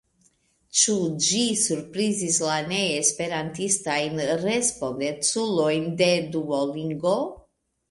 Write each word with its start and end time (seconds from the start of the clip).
Ĉu 0.77 0.93
ĝi 1.25 1.41
surprizis 1.63 2.39
la 2.45 2.55
neesperantistajn 2.71 4.23
respondeculojn 4.47 5.89
de 6.03 6.11
Duolingo? 6.35 7.17